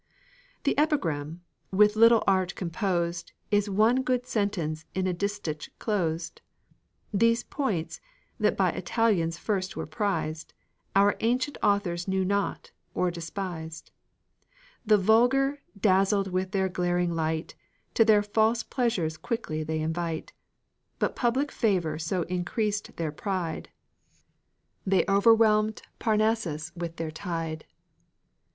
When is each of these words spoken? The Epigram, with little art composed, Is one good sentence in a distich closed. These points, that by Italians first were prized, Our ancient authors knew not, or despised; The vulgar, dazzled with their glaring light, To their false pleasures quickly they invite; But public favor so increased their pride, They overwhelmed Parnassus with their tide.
The 0.63 0.75
Epigram, 0.79 1.41
with 1.69 1.95
little 1.95 2.23
art 2.25 2.55
composed, 2.55 3.33
Is 3.51 3.69
one 3.69 4.01
good 4.01 4.25
sentence 4.25 4.83
in 4.95 5.05
a 5.05 5.13
distich 5.13 5.69
closed. 5.77 6.41
These 7.13 7.43
points, 7.43 8.01
that 8.39 8.57
by 8.57 8.71
Italians 8.71 9.37
first 9.37 9.75
were 9.75 9.85
prized, 9.85 10.55
Our 10.95 11.17
ancient 11.19 11.59
authors 11.61 12.07
knew 12.07 12.25
not, 12.25 12.71
or 12.95 13.11
despised; 13.11 13.91
The 14.83 14.97
vulgar, 14.97 15.61
dazzled 15.79 16.31
with 16.31 16.49
their 16.49 16.67
glaring 16.67 17.13
light, 17.13 17.53
To 17.93 18.03
their 18.03 18.23
false 18.23 18.63
pleasures 18.63 19.17
quickly 19.17 19.61
they 19.63 19.81
invite; 19.81 20.33
But 20.97 21.15
public 21.15 21.51
favor 21.51 21.99
so 21.99 22.23
increased 22.23 22.97
their 22.97 23.11
pride, 23.11 23.69
They 24.83 25.05
overwhelmed 25.07 25.83
Parnassus 25.99 26.71
with 26.75 26.95
their 26.95 27.11
tide. 27.11 27.65